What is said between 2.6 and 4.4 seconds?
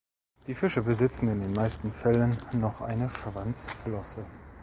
eine Schwanzflosse.